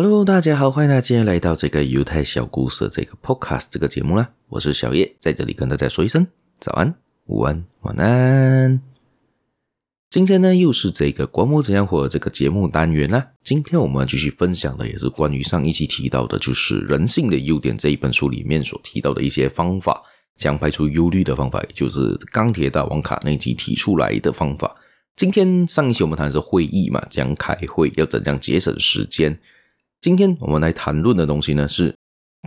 [0.00, 4.30] Hello，大家好，欢迎大家来到这个犹太小故事这个 podcast 这个节目啦。
[4.46, 6.24] 我是小叶，在这里跟大家说一声
[6.60, 6.94] 早安、
[7.26, 8.80] 午安、晚安。
[10.08, 13.30] 今天呢，又是这个观摩怎样活的这个节目单元啦。
[13.42, 20.00] 今天我们继续分享的也是关于上一期提到的，就是《人性的优点》这一本书里面所提到的一些方法，
[20.36, 24.76] 将排除忧虑的方法，也就是钢铁大王卡内基提出来的方法。
[25.16, 29.36] 今天上一期我们谈的是会议嘛，讲开会要怎样节省时间。
[30.00, 31.92] 今天我们来谈论的东西呢，是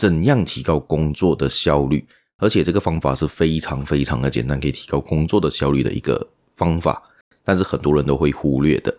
[0.00, 2.06] 怎样提高工作的效率，
[2.38, 7.02] 而且这个方法是非常非常的简单，可以提高工作的效率的一个方法，
[7.42, 8.96] 但是很多人都会忽略的。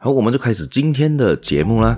[0.00, 1.96] 好，我们就开始今天的节目啦。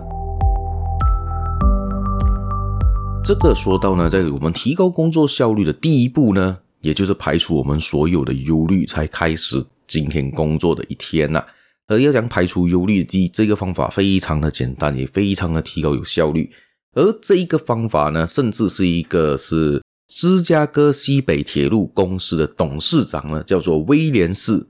[3.25, 11.43] 这个说到呢，在我们提高工作效率的第一步呢，也就是排除我们所有的忧虑，才开始今天工作的一天呐。
[11.87, 16.51] 而要讲排除忧虑的这个方法非常的简单，也非常的提高有效率。
[16.93, 24.67] 而这一个方法呢，甚至是一个是芝加哥西北铁路公司的董事长呢，叫做威廉士。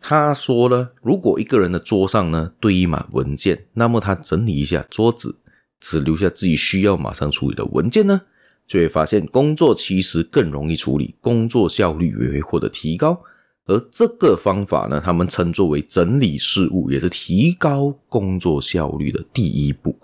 [0.00, 5.40] 他说呢，如果一个人的桌上呢堆满文件，那么他整理一下桌子，
[5.80, 8.20] 只留下自己需要马上处理的文件呢，
[8.66, 13.20] 就会发现工作其实更容易处理，工作效率也会获得提高。
[13.68, 19.96] 而这个方法呢，他们称作为整理事务，也是提高工作效率的第一步。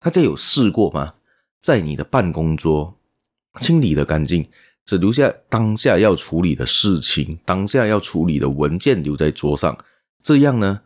[0.00, 1.14] 大家有试过吗？
[1.62, 2.94] 在你的办公桌
[3.60, 4.44] 清理的干净，
[4.84, 9.78] 只留下当下要处理的事情、当下要处理的文件留在桌上，
[10.20, 10.80] 这样呢，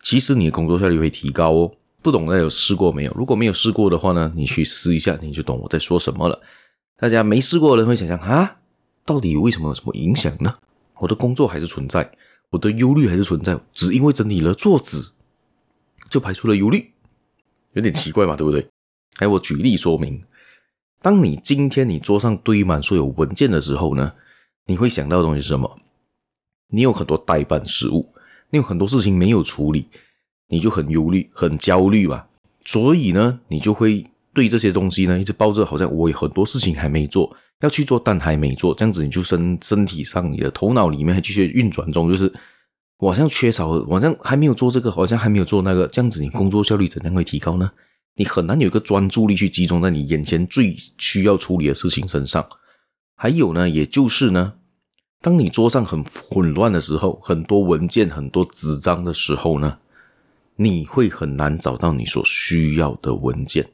[0.00, 1.72] 其实你的工作效率会提高哦。
[2.00, 3.12] 不懂的有试过没有？
[3.16, 6.40] 如果没有试过的话呢，你去试一下，你就懂我在说什么了。
[6.96, 8.58] 大家没试过的人会想象啊，
[9.04, 10.54] 到底为什么有什么影响呢？
[10.98, 12.10] 我的工作还是存在，
[12.50, 15.12] 我的忧虑还是存在，只因为整理了桌子，
[16.08, 16.92] 就排除了忧虑，
[17.72, 18.66] 有点奇怪嘛，对不对？
[19.18, 20.22] 哎，我举例说明：
[21.02, 24.12] 当你今天你桌上堆满所有文件的时候呢，
[24.66, 25.78] 你会想到的东西是什么？
[26.68, 28.12] 你有很多待办事务，
[28.50, 29.88] 你有很多事情没有处理，
[30.48, 32.26] 你就很忧虑、很焦虑嘛。
[32.64, 34.04] 所以呢，你就会
[34.36, 37.34] 对这些东西呢，一直抱着好像我有很多事情还没做。
[37.60, 42.30] 要去做，但还没做，这样子你就身身体上，你的头脑里面还继续运转中，就是
[42.98, 47.70] 我好像缺少，好像还没有做这个，好像还没有做那个，这样子你工作效率怎样会提高呢？
[48.16, 52.46] 你很难有一个专注力去集中在你眼前最需要处理的事情身上。
[53.14, 54.52] 还有呢，也就是呢，
[55.22, 59.78] 当你桌上很混乱的时候，很多文件、很多纸张的时候呢，
[60.56, 63.66] 你会很难找到你所需要的文件。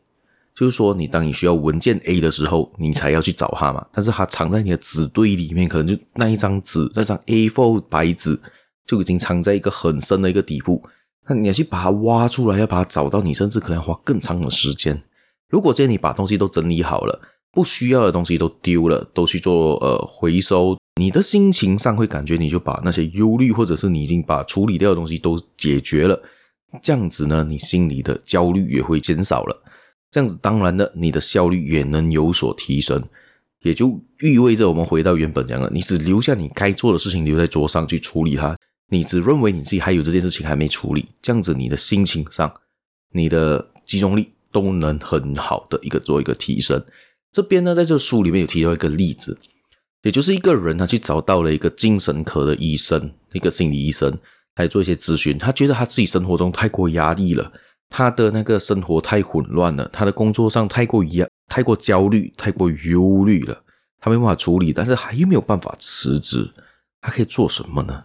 [0.55, 3.87] 就是说，你当你需要文件 A 的时候，你才要去找它嘛。
[3.91, 8.39] 但是它藏在你的纸堆里面，可能就那一张纸，那张 A4 白纸
[8.87, 10.83] 就已经藏在一个很深的一个底部。
[11.27, 15.03] 那你要去把它挖出来，要把它找到，你甚至可能要花更长的时间。
[15.49, 17.21] 如果今天你把东西都整理好了，
[17.53, 26.21] 不需要的东西都丢了，都去做呃回收，你的心情上会感觉你就把那些忧虑，或者是你已经把处理掉的东西都解决了，
[26.83, 29.63] 这样子呢，你心里的焦虑也会减少了。
[30.13, 33.03] 这样子，当然的，你的效率也能有所提升，
[33.63, 38.55] 也就意味着我们回到原本讲的，你只留下你该做的事情留在桌上去处理它，
[38.91, 42.53] 你只认为你自己还有这件事情还没处理，这样子你的心情上，
[43.13, 46.85] 你的集中力都能很好的一个做一个提升。
[47.33, 49.39] 这边呢，在这书里面有提到一个例子，
[50.03, 54.15] 也就是一个人他去找到了一个精神科的医生，一个心理医生，
[54.57, 57.51] 来做一些咨询，他觉得他自己生活中太过压力了。
[57.93, 63.63] 他的那个生活太混乱了，他的工作上太过压、太过焦虑、太过忧虑了，
[64.01, 66.51] 他没办法处理，但是还又没有办法辞职，
[67.03, 68.05] 他可以做什么呢？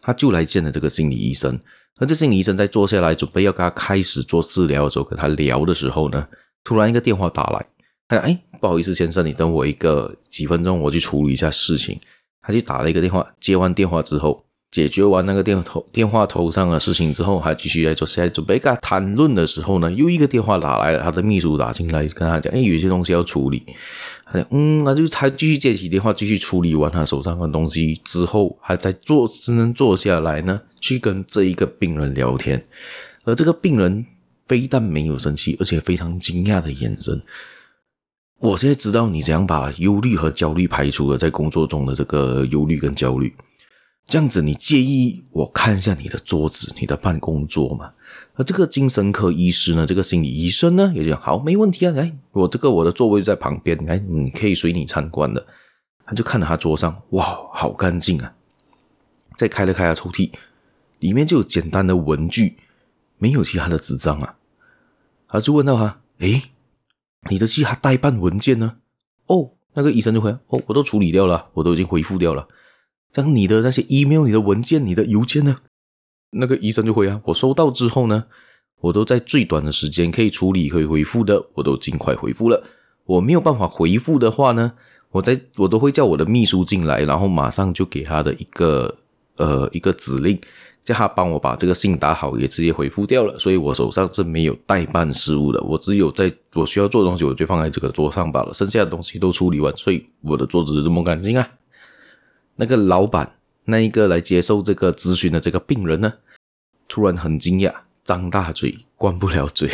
[0.00, 1.60] 他就来见了这个心理医生，
[1.98, 6.26] 而这心理医生在坐下来准备要跟他开始做治疗的时候，跟他聊的时候呢，
[6.64, 7.66] 突然一个电话打来，
[8.08, 12.00] 他讲：“哎，不好意思，先生，你等我一个几分钟，我去处理一下事情。”
[12.40, 14.44] 他就打了一个电话，接完电话之后。
[14.72, 18.08] 解决完那个电头电话头上的事情之后，还继续在做。
[18.08, 23.62] 现在准备跟他谈论的时候呢，又一个电话打来了，他的秘书打进来跟他讲：“哎，有些东西要处理。”
[24.24, 32.64] 他讲：“嗯，那就他继续接起电话，继续处理完他手上的东西之后，还在坐，只能坐下来呢，去跟这一个病人聊天。
[33.24, 34.06] 而这个病人
[34.46, 37.20] 非但没有生气，而且非常惊讶的眼神。
[38.38, 43.30] 我现在知道你怎样把忧虑和焦虑排除了在工作中的这个忧虑跟焦虑。”
[44.06, 47.92] 这样子，你介意我看一下你的桌子、你的办公桌吗？
[48.34, 55.46] 而这个精神科医师呢，这个心理医生呢，也讲好，没问题啊，来，我这个我的座位就在旁边，来，你可以随你参观的。
[56.04, 58.34] 他就看了他桌上，哇，好干净啊！
[59.36, 60.30] 再开了开下抽屉，
[60.98, 62.58] 里面就有简单的文具，
[63.18, 64.36] 没有其他的纸张啊。
[65.28, 66.42] 他就问到他，诶，
[67.30, 68.76] 你的其他代办文件呢？
[69.26, 72.46] 哦，那个医生就会哦，我都处理掉了，我都已经回复掉了。
[73.14, 75.56] 像你的那些 email、你的文件、你的邮件呢？
[76.30, 78.24] 那个医生就会啊，我收到之后呢，
[78.80, 82.64] 我都在最短的时间可以处理、可以回复的，我都尽快回复了。
[83.04, 84.72] 我没有办法回复的话呢，
[85.10, 88.96] 我在我都会叫我的秘书进来，然后马上就给他的一个
[89.36, 90.40] 呃一个指令。
[90.84, 95.62] 叫他帮我把这个信打好，也直接回复掉了，所以我手上是没有代办事务的。
[95.62, 98.52] 我只有在我需要做的东西，我就放在这个桌上罢了。
[98.52, 101.48] 剩下的东西都处理完，所以我的桌子这么干净啊。
[102.62, 106.12] 那个老板，那一个来接受这个咨询的这个病人呢，
[106.86, 107.74] 突然很惊讶，
[108.04, 109.68] 张大嘴关不了嘴。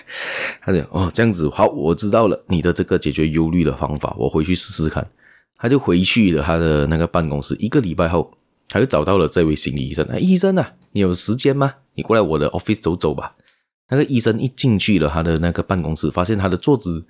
[0.60, 5.10] 他讲：“哦，这样子好，我知道了，你的这个解决忧虑的方法，我回去试试看。”
[5.56, 8.30] 他就回去了他的那个办公室，一个礼拜后。
[8.68, 10.04] 他就找到了这位心理医生。
[10.06, 11.72] 哎，医生啊，你有时间吗？
[11.94, 13.34] 你过来我的 office 走走吧。
[13.88, 17.06] 那个医生一进去了他的那个办公室，发现他的桌子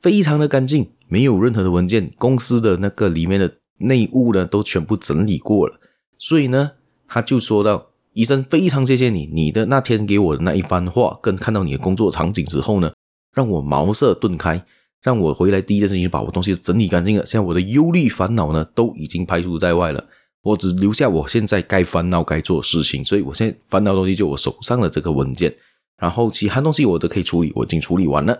[0.00, 5.78] 非常的干净，没有任何的文件，公司的那个里面的内务呢都全部整理过了。
[6.18, 6.72] 所以呢，
[7.06, 12.92] 他就说到：“医生，非常谢谢你，你的那天给我的那一番话，跟看到你的工作场景之后呢，
[13.34, 14.64] 让我茅塞顿开，
[15.02, 17.26] 让我回来第一件事情把我东西整理干净了。
[17.26, 20.08] 现在我的忧虑烦恼呢都已经排除在外了。”
[20.44, 25.54] 我只留下我现在该烦恼、该做的事情，所以我现在烦恼的东西就我手上的这个文件，
[25.96, 28.36] 然后其他东西我都可以处理，我已经处理完了。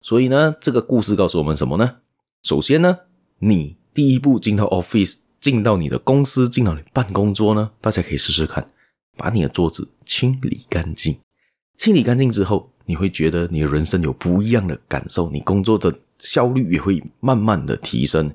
[0.00, 1.98] 所以呢，这个故事告诉我们什么呢？
[2.42, 2.98] 首先呢，
[3.38, 8.68] 你第一步进到 office，进到你的公司，进到你办公桌呢，大家可以试试看，
[9.16, 11.18] 把你的桌子清理干净。
[11.78, 18.30] 清理干净之后，你会觉得你的人生有不一样的感受，你工作的效率也会慢慢的提升。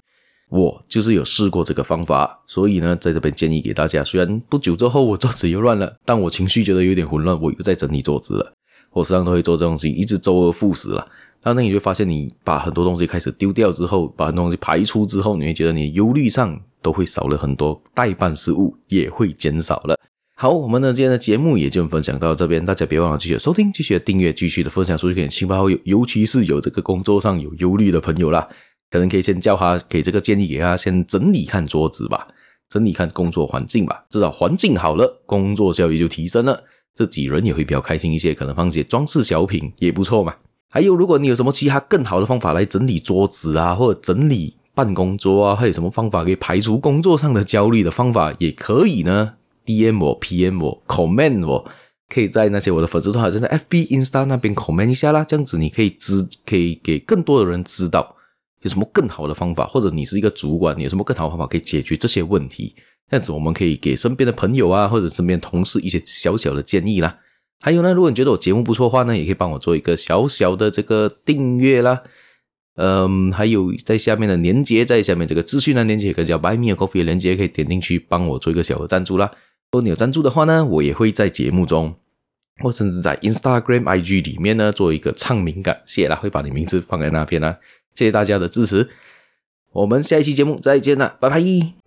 [0.49, 4.03] 我就是有试过这个方法，所以呢，在这边建议给大家。
[4.03, 8.51] 虽然不久之后我桌子又乱了，但我情绪觉得有点混乱，我又在整理桌子了。
[8.91, 11.07] 我时常都会做这种事情，一直周而复始了。
[11.41, 19.97] 然后那你就发现，你把很多东西开始丢掉之后，把很多东西排出之后，你会觉得你的忧虑上都会少了很多，待办事务也会减少了。
[20.35, 28.47] 好，我们呢今天的节目也就分享到这边，大家别忘了继续收听，继续订阅，继续的分享出去给亲朋好友，尤其是有这个工作上有忧虑的朋友啦。
[28.89, 32.27] 可能可以先叫他给这个建议，给他先整理看桌子吧，
[32.69, 34.03] 整理看工作环境吧。
[34.09, 36.61] 至少环境好了，工作效率就提升了，
[36.95, 38.33] 这几人也会比较开心一些。
[38.33, 40.35] 可能放些装饰小品也不错嘛。
[40.69, 49.33] 还有，如果你有什么其他更好的方法来整理桌子啊，或者整理办公桌啊，还有什么方法可以排除工作上的焦虑的方法，也可以呢。
[49.65, 51.69] DM 我，PM 我，comment 我，
[52.07, 55.23] 可以在那些我的粉丝团，好像在 FB、Insta 那边 comment 一下啦。
[55.23, 58.15] 这样子你可以知，可以给更多的人知道。
[58.61, 62.75] 有什么更好的方法，或者你是一个主管，你有什么更好的方法可以解决这些问题？
[63.09, 67.17] 这样子我们可以给身边的朋友啊，或者身边同事一些小小的建议啦。
[67.59, 72.01] 还有呢，如果你觉得我节目不错的话呢，也可以帮我做一个小小的这个订阅啦。
[72.75, 79.29] 嗯，还有在下面的连接，在下面这个资讯的连接，可以叫 Buy Me a Coffee 的连接，可以点进去帮我做一个小的赞助啦。
[79.71, 81.93] 如果你有赞助的话呢，我也会在节目中，
[82.63, 87.57] 或甚至在 Instagram、IG 里面呢做一个唱名感谢啦，会把你名字放在那边啦。
[87.95, 88.89] 谢谢大家的支持，
[89.71, 91.80] 我们下一期节目再见了，拜拜。